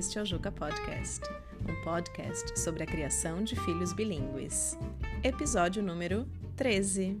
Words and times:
Este 0.00 0.18
é 0.18 0.22
o 0.22 0.24
Juca 0.24 0.50
Podcast, 0.50 1.20
um 1.68 1.84
podcast 1.84 2.58
sobre 2.58 2.82
a 2.82 2.86
criação 2.86 3.44
de 3.44 3.54
filhos 3.54 3.92
bilíngues. 3.92 4.74
Episódio 5.22 5.82
número 5.82 6.26
13. 6.56 7.20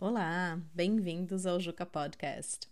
Olá, 0.00 0.60
bem-vindos 0.74 1.46
ao 1.46 1.60
Juca 1.60 1.86
Podcast. 1.86 2.68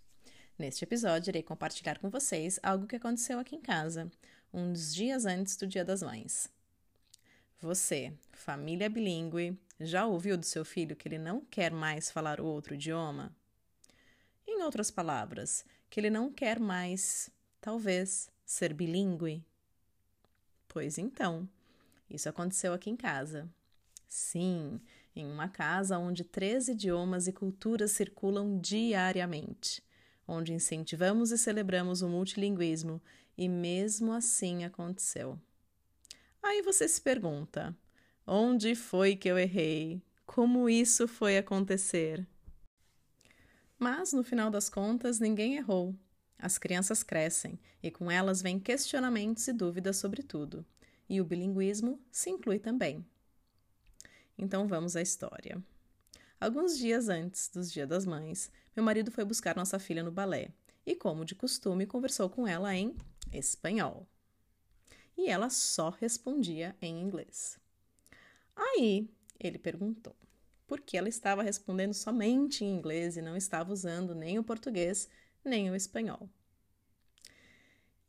Neste 0.59 0.83
episódio, 0.83 1.31
irei 1.31 1.41
compartilhar 1.41 1.97
com 1.97 2.09
vocês 2.09 2.59
algo 2.61 2.85
que 2.85 2.97
aconteceu 2.97 3.39
aqui 3.39 3.55
em 3.55 3.61
casa, 3.61 4.11
uns 4.53 4.93
dias 4.93 5.25
antes 5.25 5.55
do 5.55 5.65
Dia 5.65 5.85
das 5.85 6.03
Mães. 6.03 6.51
Você, 7.61 8.11
família 8.33 8.89
bilíngue, 8.89 9.57
já 9.79 10.05
ouviu 10.05 10.37
do 10.37 10.45
seu 10.45 10.65
filho 10.65 10.97
que 10.97 11.07
ele 11.07 11.17
não 11.17 11.39
quer 11.39 11.71
mais 11.71 12.11
falar 12.11 12.41
o 12.41 12.45
outro 12.45 12.75
idioma? 12.75 13.33
Em 14.47 14.61
outras 14.63 14.91
palavras, 14.91 15.65
que 15.89 15.99
ele 15.99 16.09
não 16.09 16.31
quer 16.31 16.59
mais, 16.59 17.29
talvez, 17.59 18.29
ser 18.45 18.73
bilíngue? 18.73 19.43
Pois 20.67 20.97
então, 20.97 21.47
isso 22.09 22.29
aconteceu 22.29 22.73
aqui 22.73 22.89
em 22.89 22.95
casa. 22.95 23.49
Sim, 24.07 24.79
em 25.15 25.25
uma 25.25 25.49
casa 25.49 25.97
onde 25.97 26.23
três 26.23 26.67
idiomas 26.67 27.27
e 27.27 27.33
culturas 27.33 27.91
circulam 27.91 28.59
diariamente, 28.59 29.83
onde 30.27 30.53
incentivamos 30.53 31.31
e 31.31 31.37
celebramos 31.37 32.01
o 32.01 32.09
multilinguismo, 32.09 33.01
e 33.37 33.49
mesmo 33.49 34.13
assim 34.13 34.63
aconteceu. 34.63 35.39
Aí 36.41 36.61
você 36.61 36.87
se 36.87 37.01
pergunta: 37.01 37.75
onde 38.27 38.75
foi 38.75 39.15
que 39.15 39.27
eu 39.27 39.37
errei? 39.37 40.01
Como 40.25 40.69
isso 40.69 41.07
foi 41.07 41.37
acontecer? 41.37 42.27
Mas, 43.77 44.13
no 44.13 44.23
final 44.23 44.49
das 44.49 44.69
contas, 44.69 45.19
ninguém 45.19 45.55
errou. 45.55 45.95
As 46.37 46.57
crianças 46.57 47.03
crescem 47.03 47.59
e 47.81 47.91
com 47.91 48.09
elas 48.09 48.41
vêm 48.41 48.59
questionamentos 48.59 49.47
e 49.47 49.53
dúvidas 49.53 49.97
sobre 49.97 50.23
tudo. 50.23 50.65
E 51.07 51.21
o 51.21 51.25
bilinguismo 51.25 51.99
se 52.11 52.29
inclui 52.29 52.59
também. 52.59 53.05
Então 54.37 54.67
vamos 54.67 54.95
à 54.95 55.01
história. 55.01 55.63
Alguns 56.39 56.77
dias 56.77 57.07
antes 57.09 57.49
dos 57.49 57.71
Dia 57.71 57.87
das 57.87 58.05
Mães, 58.05 58.51
meu 58.75 58.83
marido 58.83 59.11
foi 59.11 59.23
buscar 59.23 59.55
nossa 59.55 59.79
filha 59.79 60.03
no 60.03 60.11
balé 60.11 60.49
e, 60.85 60.95
como 60.95 61.25
de 61.25 61.33
costume, 61.33 61.85
conversou 61.85 62.29
com 62.29 62.47
ela 62.47 62.75
em 62.75 62.95
espanhol. 63.31 64.07
E 65.17 65.29
ela 65.29 65.49
só 65.49 65.89
respondia 65.89 66.75
em 66.81 67.01
inglês. 67.01 67.57
Aí 68.55 69.09
ele 69.39 69.57
perguntou: 69.57 70.15
porque 70.67 70.97
ela 70.97 71.09
estava 71.09 71.43
respondendo 71.43 71.93
somente 71.93 72.63
em 72.63 72.75
inglês 72.75 73.17
e 73.17 73.21
não 73.21 73.35
estava 73.35 73.71
usando 73.71 74.15
nem 74.15 74.39
o 74.39 74.43
português 74.43 75.09
nem 75.43 75.69
o 75.69 75.75
espanhol. 75.75 76.29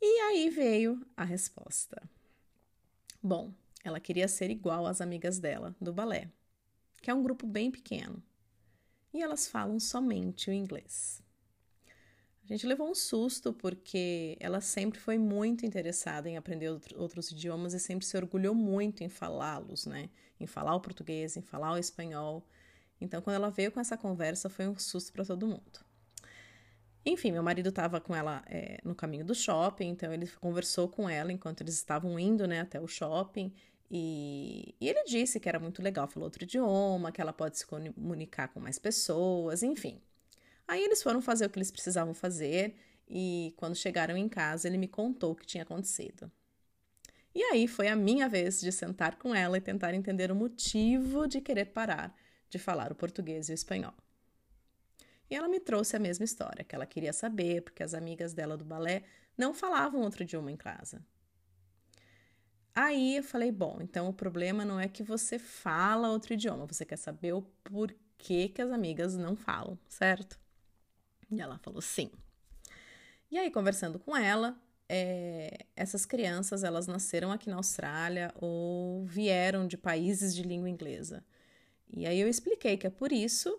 E 0.01 0.21
aí 0.23 0.51
veio 0.51 1.05
a 1.17 1.25
resposta. 1.25 2.03
Bom, 3.23 3.53
ela 3.85 4.01
queria 4.01 4.29
ser 4.29 4.51
igual 4.51 4.87
às 4.87 5.01
amigas 5.01 5.39
dela 5.39 5.75
do 5.81 5.93
balé, 5.93 6.31
que 7.03 7.11
é 7.11 7.15
um 7.15 7.23
grupo 7.23 7.47
bem 7.47 7.71
pequeno, 7.71 8.23
e 9.13 9.23
elas 9.23 9.47
falam 9.47 9.79
somente 9.81 10.51
o 10.51 10.53
inglês. 10.53 11.23
A 12.49 12.53
gente 12.53 12.65
levou 12.65 12.89
um 12.89 12.95
susto 12.95 13.53
porque 13.53 14.37
ela 14.39 14.61
sempre 14.61 15.01
foi 15.01 15.19
muito 15.19 15.67
interessada 15.67 16.31
em 16.31 16.37
aprender 16.37 16.71
outros 16.95 17.33
idiomas 17.33 17.75
e 17.75 17.81
sempre 17.81 18.07
se 18.07 18.17
orgulhou 18.17 18.55
muito 18.55 19.03
em 19.03 19.09
falá-los, 19.09 19.85
né? 19.85 20.09
Em 20.39 20.47
falar 20.47 20.77
o 20.77 20.81
português, 20.81 21.37
em 21.37 21.43
falar 21.43 21.73
o 21.73 21.77
espanhol. 21.77 22.47
Então, 23.01 23.21
quando 23.21 23.35
ela 23.35 23.51
veio 23.51 23.73
com 23.73 23.81
essa 23.81 23.97
conversa, 23.97 24.49
foi 24.49 24.69
um 24.69 24.79
susto 24.79 25.13
para 25.13 25.25
todo 25.25 25.45
mundo. 25.45 25.85
Enfim, 27.05 27.33
meu 27.33 27.43
marido 27.43 27.71
estava 27.71 28.01
com 28.01 28.15
ela 28.15 28.45
é, 28.47 28.79
no 28.85 28.95
caminho 28.95 29.25
do 29.25 29.35
shopping, 29.35 29.89
então 29.89 30.13
ele 30.13 30.29
conversou 30.41 30.89
com 30.89 31.09
ela 31.09 31.33
enquanto 31.33 31.63
eles 31.63 31.75
estavam 31.75 32.17
indo 32.17 32.47
né, 32.47 32.61
até 32.61 32.81
o 32.81 32.87
shopping. 32.87 33.53
E, 33.91 34.73
e, 34.81 34.89
ele 34.89 35.05
disse 35.05 35.41
que 35.41 35.49
era 35.49 35.59
muito 35.59 35.83
legal 35.83 36.07
falar 36.07 36.27
outro 36.27 36.45
idioma, 36.45 37.11
que 37.11 37.21
ela 37.21 37.33
pode 37.33 37.59
se 37.59 37.67
comunicar 37.67 38.49
com 38.49 38.61
mais 38.61 38.79
pessoas, 38.79 39.65
enfim. 39.65 40.01
Aí 40.67 40.83
eles 40.83 41.03
foram 41.03 41.21
fazer 41.21 41.47
o 41.47 41.51
que 41.51 41.59
eles 41.59 41.71
precisavam 41.71 42.15
fazer 42.15 42.75
e 43.09 43.55
quando 43.57 43.77
chegaram 43.77 44.17
em 44.17 44.29
casa 44.29 44.67
ele 44.67 44.79
me 44.79 44.89
contou 44.89 45.33
o 45.33 45.37
que 45.37 45.47
tinha 45.47 45.63
acontecido. 45.63 46.31
E 47.35 47.43
aí 47.43 47.69
foi 47.69 47.89
a 47.89 47.97
minha 47.97 48.29
vez 48.29 48.61
de 48.61 48.73
sentar 48.73 49.17
com 49.17 49.35
ela 49.35 49.59
e 49.59 49.61
tentar 49.61 49.95
entender 49.95 50.33
o 50.33 50.35
motivo 50.35 51.27
de 51.27 51.41
querer 51.41 51.67
parar 51.67 52.17
de 52.49 52.59
falar 52.59 52.93
o 52.93 52.95
português 52.95 53.49
e 53.49 53.53
o 53.53 53.55
espanhol. 53.55 53.95
E 55.29 55.35
ela 55.35 55.49
me 55.49 55.59
trouxe 55.59 55.97
a 55.97 55.99
mesma 55.99 56.25
história, 56.25 56.65
que 56.65 56.75
ela 56.75 56.87
queria 56.87 57.13
saber 57.13 57.63
porque 57.63 57.83
as 57.83 57.95
amigas 57.95 58.33
dela 58.33 58.57
do 58.57 58.65
balé 58.65 59.03
não 59.37 59.53
falavam 59.53 60.03
outro 60.03 60.23
idioma 60.23 60.51
em 60.51 60.57
casa. 60.57 61.05
Aí 62.75 63.17
eu 63.17 63.25
falei: 63.25 63.51
bom, 63.51 63.79
então 63.81 64.09
o 64.09 64.13
problema 64.13 64.65
não 64.65 64.79
é 64.79 64.89
que 64.89 65.03
você 65.03 65.39
fala 65.39 66.11
outro 66.11 66.35
idioma, 66.35 66.67
você 66.67 66.85
quer 66.85 66.97
saber 66.97 67.33
o 67.33 67.43
porquê 67.65 68.49
que 68.49 68.63
as 68.63 68.71
amigas 68.71 69.17
não 69.17 69.35
falam, 69.35 69.79
certo? 69.89 70.39
E 71.31 71.41
ela 71.41 71.59
falou 71.59 71.81
sim. 71.81 72.11
E 73.31 73.39
aí, 73.39 73.51
conversando 73.51 73.99
com 73.99 74.17
ela, 74.17 74.57
é, 74.89 75.67
essas 75.75 76.07
crianças 76.07 76.63
elas 76.63 76.87
nasceram 76.87 77.33
aqui 77.33 77.51
na 77.51 77.57
Austrália 77.57 78.33
ou 78.37 79.05
vieram 79.05 79.67
de 79.67 79.77
países 79.77 80.35
de 80.35 80.43
língua 80.43 80.71
inglesa. 80.71 81.25
E 81.89 82.07
aí 82.07 82.21
eu 82.21 82.29
expliquei 82.29 82.77
que 82.77 82.87
é 82.87 82.91
por 82.91 83.13
isso 83.13 83.59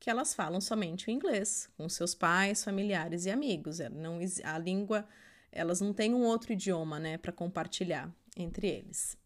que 0.00 0.08
elas 0.08 0.34
falam 0.34 0.60
somente 0.60 1.08
o 1.08 1.10
inglês 1.10 1.68
com 1.76 1.88
seus 1.88 2.14
pais, 2.14 2.62
familiares 2.62 3.26
e 3.26 3.30
amigos. 3.30 3.80
É, 3.80 3.88
não, 3.88 4.20
a 4.44 4.58
língua, 4.58 5.06
elas 5.50 5.80
não 5.80 5.92
têm 5.92 6.14
um 6.14 6.24
outro 6.24 6.52
idioma, 6.52 7.00
né, 7.00 7.18
para 7.18 7.32
compartilhar 7.32 8.12
entre 8.36 8.68
eles. 8.68 9.16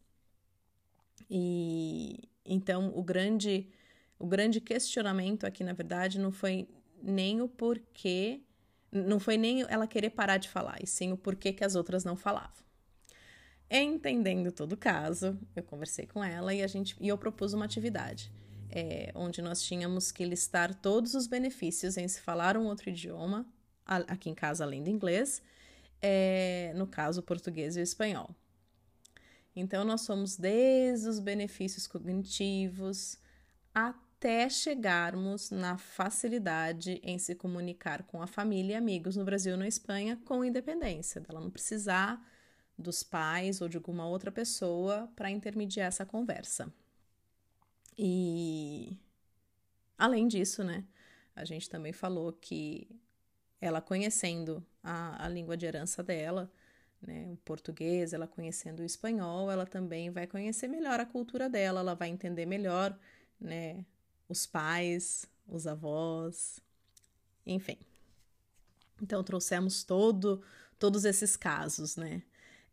E 1.31 2.29
então 2.45 2.93
o 2.95 3.03
grande 3.03 3.69
o 4.19 4.27
grande 4.27 4.61
questionamento 4.61 5.45
aqui, 5.45 5.65
na 5.65 5.73
verdade, 5.73 6.19
não 6.19 6.31
foi 6.31 6.69
nem 7.03 7.41
o 7.41 7.49
porquê, 7.49 8.43
não 8.91 9.19
foi 9.19 9.37
nem 9.37 9.63
ela 9.63 9.87
querer 9.87 10.11
parar 10.11 10.39
de 10.39 10.49
falar, 10.49 10.79
e 10.83 10.87
sim 10.87 11.13
o 11.13 11.17
porquê 11.17 11.53
que 11.53 11.65
as 11.65 11.75
outras 11.75 12.05
não 12.05 12.17
falavam. 12.17 12.63
Entendendo 13.71 14.53
todo 14.53 14.73
o 14.73 14.77
caso, 14.77 15.39
eu 15.57 15.63
conversei 15.63 16.07
com 16.07 16.23
ela 16.23 16.53
e 16.55 16.63
a 16.63 16.67
gente 16.67 16.95
e 17.01 17.09
eu 17.09 17.17
propus 17.17 17.55
uma 17.55 17.65
atividade 17.65 18.31
é, 18.73 19.13
onde 19.15 19.43
nós 19.43 19.63
tínhamos 19.63 20.11
que 20.11 20.25
listar 20.25 20.75
todos 20.75 21.15
os 21.15 21.27
benefícios 21.27 21.99
em 21.99 22.09
se 22.09 22.21
falar 22.21 22.57
um 22.57 22.65
outro 22.65 22.89
idioma, 22.89 23.47
aqui 23.85 24.31
em 24.31 24.35
casa 24.35 24.65
além 24.65 24.83
do 24.83 24.89
inglês, 24.89 25.43
é, 26.01 26.73
no 26.75 26.87
caso 26.87 27.23
português 27.23 27.77
e 27.77 27.83
espanhol. 27.83 28.35
Então 29.55 29.85
nós 29.85 30.01
somos 30.01 30.37
desde 30.37 31.07
os 31.07 31.21
benefícios 31.21 31.87
cognitivos 31.87 33.19
até 33.75 34.12
até 34.23 34.49
chegarmos 34.49 35.51
na 35.51 35.77
facilidade 35.77 37.01
em 37.03 37.19
se 37.19 37.35
comunicar 37.35 38.05
com 38.05 38.23
a 38.23 38.27
família 38.29 38.75
e 38.75 38.77
amigos 38.77 39.17
no 39.17 39.25
Brasil 39.25 39.55
e 39.55 39.57
na 39.57 39.67
Espanha 39.67 40.17
com 40.25 40.45
independência, 40.45 41.21
dela 41.21 41.41
não 41.41 41.51
precisar 41.51 42.25
dos 42.79 43.03
pais 43.03 43.61
ou 43.61 43.69
de 43.69 43.77
alguma 43.77 44.07
outra 44.07 44.31
pessoa 44.31 45.11
para 45.17 45.29
intermediar 45.29 45.89
essa 45.89 46.07
conversa. 46.07 46.73
E 47.99 48.97
além 49.99 50.29
disso, 50.29 50.63
né, 50.63 50.85
a 51.35 51.45
gente 51.45 51.69
também 51.69 51.93
falou 51.93 52.33
que 52.33 52.89
ela 53.61 53.81
conhecendo 53.81 54.65
a, 54.85 55.27
a 55.27 55.29
língua 55.29 55.57
de 55.57 55.67
herança 55.67 56.01
dela, 56.01 56.49
né, 57.01 57.29
o 57.33 57.37
português, 57.39 58.13
ela 58.13 58.29
conhecendo 58.29 58.83
o 58.83 58.87
espanhol, 58.87 59.51
ela 59.51 59.67
também 59.67 60.11
vai 60.11 60.29
conhecer 60.29 60.69
melhor 60.69 61.01
a 61.01 61.07
cultura 61.07 61.49
dela, 61.49 61.81
ela 61.81 61.97
vai 61.97 62.09
entender 62.09 62.47
melhor, 62.47 62.97
né, 63.41 63.85
os 64.29 64.47
pais, 64.47 65.27
os 65.47 65.67
avós, 65.67 66.61
enfim. 67.47 67.79
Então 69.01 69.23
trouxemos 69.23 69.85
todo, 69.85 70.43
todos 70.79 71.05
esses 71.05 71.37
casos, 71.37 71.97
né? 71.97 72.23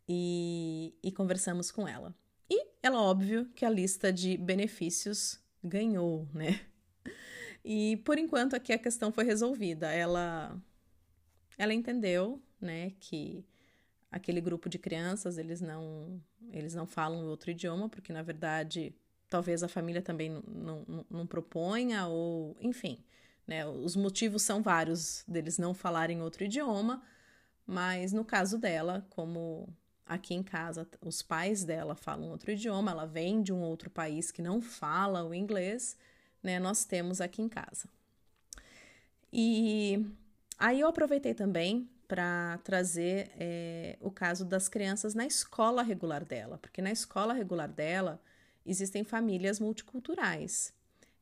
E, 0.08 0.94
e 1.02 1.12
conversamos 1.12 1.70
com 1.70 1.86
ela. 1.86 2.14
E 2.48 2.66
ela, 2.82 3.00
óbvio, 3.00 3.46
que 3.54 3.64
a 3.64 3.70
lista 3.70 4.12
de 4.12 4.36
benefícios 4.36 5.38
ganhou, 5.62 6.28
né? 6.32 6.60
E 7.64 7.98
por 7.98 8.18
enquanto 8.18 8.54
aqui 8.54 8.72
a 8.72 8.78
questão 8.78 9.12
foi 9.12 9.24
resolvida. 9.24 9.92
Ela, 9.92 10.58
ela 11.58 11.74
entendeu, 11.74 12.42
né, 12.60 12.92
que 12.98 13.44
aquele 14.10 14.40
grupo 14.40 14.68
de 14.68 14.78
crianças 14.78 15.38
eles 15.38 15.60
não 15.60 16.20
eles 16.52 16.74
não 16.74 16.86
falam 16.86 17.26
outro 17.26 17.50
idioma 17.50 17.88
porque 17.88 18.12
na 18.12 18.22
verdade 18.22 18.92
talvez 19.30 19.62
a 19.62 19.68
família 19.68 20.02
também 20.02 20.28
não, 20.46 20.84
não, 20.86 21.06
não 21.08 21.26
proponha, 21.26 22.06
ou 22.06 22.56
enfim, 22.60 23.02
né? 23.46 23.66
Os 23.66 23.96
motivos 23.96 24.42
são 24.42 24.62
vários 24.62 25.24
deles 25.26 25.56
não 25.56 25.72
falarem 25.72 26.20
outro 26.20 26.44
idioma, 26.44 27.02
mas 27.66 28.12
no 28.12 28.24
caso 28.24 28.58
dela, 28.58 29.06
como 29.10 29.68
aqui 30.04 30.34
em 30.34 30.42
casa 30.42 30.86
os 31.00 31.22
pais 31.22 31.64
dela 31.64 31.94
falam 31.94 32.30
outro 32.30 32.50
idioma, 32.50 32.90
ela 32.90 33.06
vem 33.06 33.42
de 33.42 33.52
um 33.52 33.62
outro 33.62 33.88
país 33.88 34.30
que 34.30 34.42
não 34.42 34.60
fala 34.60 35.24
o 35.24 35.32
inglês, 35.34 35.96
né? 36.42 36.58
Nós 36.58 36.84
temos 36.84 37.20
aqui 37.20 37.40
em 37.40 37.48
casa. 37.48 37.88
E 39.32 40.04
Aí 40.60 40.80
eu 40.80 40.88
aproveitei 40.88 41.32
também 41.32 41.88
para 42.06 42.58
trazer 42.58 43.30
é, 43.38 43.96
o 43.98 44.10
caso 44.10 44.44
das 44.44 44.68
crianças 44.68 45.14
na 45.14 45.24
escola 45.24 45.82
regular 45.82 46.22
dela, 46.22 46.58
porque 46.58 46.82
na 46.82 46.92
escola 46.92 47.32
regular 47.32 47.66
dela 47.66 48.20
existem 48.64 49.04
famílias 49.04 49.58
multiculturais. 49.60 50.72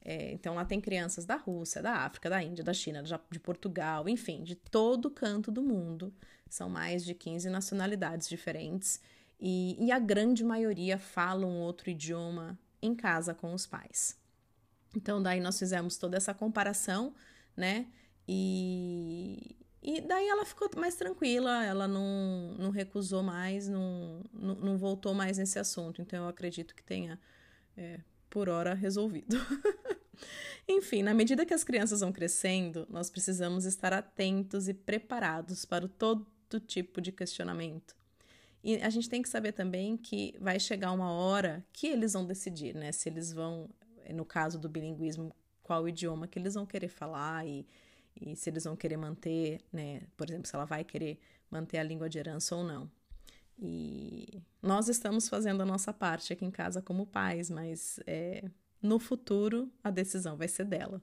É, 0.01 0.33
então 0.33 0.55
lá 0.55 0.65
tem 0.65 0.81
crianças 0.81 1.25
da 1.25 1.37
Rússia, 1.37 1.83
da 1.83 1.93
África, 1.97 2.31
da 2.31 2.43
Índia, 2.43 2.65
da 2.65 2.73
China, 2.73 3.03
de 3.03 3.41
Portugal, 3.41 4.09
enfim, 4.09 4.43
de 4.43 4.55
todo 4.55 5.11
canto 5.11 5.51
do 5.51 5.63
mundo. 5.63 6.13
São 6.49 6.69
mais 6.71 7.05
de 7.05 7.15
15 7.15 7.51
nacionalidades 7.51 8.29
diferentes 8.29 9.01
e, 9.41 9.77
e 9.85 9.93
a 9.93 9.99
grande 9.99 10.43
maioria 10.43 10.99
fala 10.99 11.47
um 11.47 11.61
outro 11.61 11.91
idioma 11.91 12.59
em 12.81 12.95
casa 12.95 13.35
com 13.35 13.53
os 13.53 13.67
pais. 13.67 14.17
Então 14.97 15.23
daí 15.23 15.41
nós 15.41 15.59
fizemos 15.59 15.97
toda 15.99 16.17
essa 16.17 16.33
comparação, 16.33 17.15
né? 17.57 17.87
E, 18.27 19.58
e 19.83 20.01
daí 20.01 20.29
ela 20.29 20.45
ficou 20.45 20.69
mais 20.77 20.97
tranquila, 20.97 21.65
ela 21.65 21.87
não, 21.87 22.55
não 22.59 22.71
recusou 22.71 23.23
mais, 23.23 23.69
não, 23.69 24.23
não, 24.33 24.55
não 24.57 24.79
voltou 24.79 25.15
mais 25.15 25.39
nesse 25.39 25.59
assunto. 25.59 26.03
Então 26.03 26.25
eu 26.25 26.29
acredito 26.29 26.75
que 26.75 26.83
tenha, 26.83 27.19
é, 27.77 28.01
por 28.29 28.49
hora, 28.49 28.75
resolvido. 28.75 29.37
Enfim, 30.69 31.03
na 31.03 31.15
medida 31.15 31.47
que 31.47 31.55
as 31.55 31.65
crianças 31.65 32.01
vão 32.01 32.13
crescendo, 32.13 32.87
nós 32.91 33.09
precisamos 33.09 33.65
estar 33.65 33.93
atentos 33.93 34.69
e 34.69 34.75
preparados 34.75 35.65
para 35.65 35.89
todo 35.89 36.27
tipo 36.67 37.01
de 37.01 37.13
questionamento. 37.13 37.97
E 38.63 38.77
a 38.77 38.91
gente 38.91 39.09
tem 39.09 39.23
que 39.23 39.29
saber 39.29 39.53
também 39.53 39.97
que 39.97 40.35
vai 40.41 40.59
chegar 40.59 40.91
uma 40.91 41.13
hora 41.13 41.65
que 41.73 41.87
eles 41.87 42.13
vão 42.13 42.27
decidir, 42.27 42.75
né? 42.75 42.91
Se 42.91 43.09
eles 43.09 43.33
vão, 43.33 43.71
no 44.13 44.25
caso 44.25 44.59
do 44.59 44.69
bilinguismo, 44.69 45.35
qual 45.63 45.89
idioma 45.89 46.27
que 46.27 46.39
eles 46.39 46.55
vão 46.55 46.67
querer 46.67 46.89
falar 46.89 47.47
e 47.47 47.65
e 48.21 48.37
se 48.37 48.51
eles 48.51 48.65
vão 48.65 48.77
querer 48.77 48.97
manter, 48.97 49.61
né, 49.73 50.03
por 50.17 50.29
exemplo, 50.29 50.49
se 50.49 50.55
ela 50.55 50.65
vai 50.65 50.85
querer 50.85 51.19
manter 51.51 51.79
a 51.79 51.83
língua 51.83 52.09
de 52.09 52.19
herança 52.19 52.55
ou 52.55 52.65
não. 52.65 52.91
E 53.59 54.43
nós 54.63 54.89
estamos 54.89 55.29
fazendo 55.29 55.63
a 55.63 55.67
nossa 55.67 55.93
parte 55.93 56.33
aqui 56.33 56.45
em 56.45 56.51
casa 56.51 56.81
como 56.81 57.07
pais, 57.07 57.51
mas 57.51 57.99
é, 58.07 58.49
no 58.81 58.99
futuro 58.99 59.71
a 59.83 59.91
decisão 59.91 60.37
vai 60.37 60.49
ser 60.49 60.65
dela. 60.65 61.03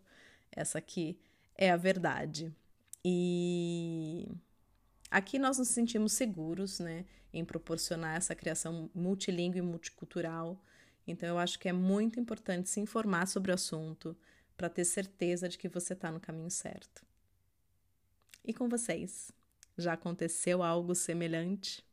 Essa 0.52 0.78
aqui 0.78 1.20
é 1.56 1.72
a 1.72 1.78
verdade. 1.78 2.54
E 3.04 4.28
aqui 5.12 5.38
nós 5.38 5.58
nos 5.58 5.70
sentimos 5.70 6.14
seguros, 6.14 6.80
né, 6.80 7.06
em 7.34 7.44
proporcionar 7.44 8.16
essa 8.16 8.36
criação 8.36 8.90
multilingüe 8.94 9.60
e 9.60 9.62
multicultural. 9.62 10.62
Então 11.06 11.28
eu 11.28 11.38
acho 11.38 11.60
que 11.60 11.68
é 11.68 11.74
muito 11.74 12.20
importante 12.20 12.70
se 12.70 12.80
informar 12.80 13.28
sobre 13.28 13.52
o 13.52 13.56
assunto, 13.56 14.18
para 14.58 14.70
ter 14.70 14.86
certeza 14.86 15.50
de 15.50 15.58
que 15.58 15.68
você 15.68 15.94
está 15.94 16.12
no 16.12 16.20
caminho 16.20 16.50
certo. 16.50 17.05
E 18.46 18.54
com 18.54 18.70
vocês? 18.70 19.32
Já 19.78 19.94
aconteceu 19.94 20.62
algo 20.62 20.94
semelhante? 20.94 21.84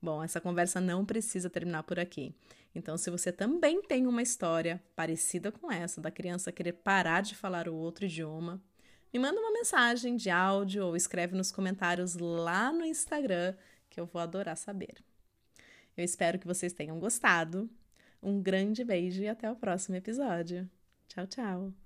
Bom, 0.00 0.22
essa 0.22 0.40
conversa 0.40 0.80
não 0.80 1.04
precisa 1.04 1.50
terminar 1.50 1.82
por 1.82 1.98
aqui. 1.98 2.34
Então, 2.74 2.96
se 2.96 3.10
você 3.10 3.32
também 3.32 3.82
tem 3.82 4.06
uma 4.06 4.22
história 4.22 4.82
parecida 4.94 5.50
com 5.50 5.70
essa, 5.70 6.00
da 6.00 6.10
criança 6.10 6.52
querer 6.52 6.72
parar 6.72 7.22
de 7.22 7.34
falar 7.34 7.68
o 7.68 7.74
outro 7.74 8.04
idioma, 8.04 8.62
me 9.12 9.18
manda 9.18 9.40
uma 9.40 9.52
mensagem 9.52 10.16
de 10.16 10.30
áudio 10.30 10.86
ou 10.86 10.96
escreve 10.96 11.34
nos 11.34 11.50
comentários 11.50 12.16
lá 12.16 12.72
no 12.72 12.84
Instagram, 12.84 13.54
que 13.88 14.00
eu 14.00 14.06
vou 14.06 14.20
adorar 14.20 14.56
saber. 14.56 15.02
Eu 15.96 16.04
espero 16.04 16.38
que 16.38 16.46
vocês 16.46 16.72
tenham 16.72 16.98
gostado. 16.98 17.70
Um 18.22 18.42
grande 18.42 18.84
beijo 18.84 19.22
e 19.22 19.28
até 19.28 19.50
o 19.50 19.56
próximo 19.56 19.96
episódio. 19.96 20.68
Tchau, 21.08 21.26
tchau. 21.26 21.85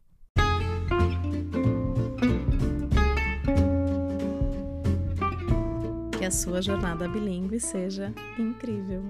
A 6.30 6.32
sua 6.32 6.62
jornada 6.62 7.08
bilíngue 7.08 7.58
seja 7.58 8.14
incrível. 8.38 9.02